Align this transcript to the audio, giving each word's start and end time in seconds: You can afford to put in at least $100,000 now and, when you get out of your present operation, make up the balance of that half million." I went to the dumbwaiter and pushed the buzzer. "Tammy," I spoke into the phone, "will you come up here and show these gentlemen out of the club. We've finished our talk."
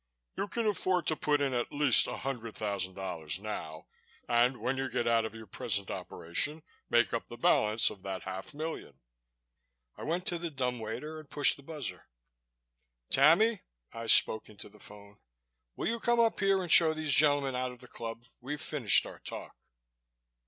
You 0.35 0.47
can 0.47 0.65
afford 0.65 1.05
to 1.05 1.15
put 1.15 1.41
in 1.41 1.53
at 1.53 1.71
least 1.71 2.07
$100,000 2.07 3.39
now 3.39 3.85
and, 4.27 4.57
when 4.59 4.75
you 4.75 4.89
get 4.89 5.05
out 5.05 5.25
of 5.25 5.35
your 5.35 5.45
present 5.45 5.91
operation, 5.91 6.63
make 6.89 7.13
up 7.13 7.27
the 7.27 7.37
balance 7.37 7.91
of 7.91 8.01
that 8.01 8.23
half 8.23 8.51
million." 8.55 8.99
I 9.95 10.01
went 10.01 10.25
to 10.25 10.39
the 10.39 10.49
dumbwaiter 10.49 11.19
and 11.19 11.29
pushed 11.29 11.55
the 11.55 11.61
buzzer. 11.61 12.07
"Tammy," 13.11 13.61
I 13.93 14.07
spoke 14.07 14.49
into 14.49 14.69
the 14.69 14.79
phone, 14.79 15.17
"will 15.75 15.87
you 15.87 15.99
come 15.99 16.19
up 16.19 16.39
here 16.39 16.63
and 16.63 16.71
show 16.71 16.95
these 16.95 17.13
gentlemen 17.13 17.55
out 17.55 17.71
of 17.71 17.77
the 17.77 17.87
club. 17.87 18.23
We've 18.39 18.59
finished 18.59 19.05
our 19.05 19.19
talk." 19.19 19.55